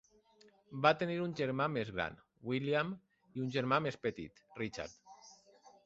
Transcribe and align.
Va 0.85 0.91
tenir 1.01 1.17
un 1.25 1.35
germà 1.41 1.67
més 1.75 1.91
gran, 1.99 2.17
William, 2.53 2.97
i 3.37 3.47
un 3.47 3.55
germà 3.59 3.81
més 3.89 4.03
petit, 4.07 4.47
Richard. 4.63 5.03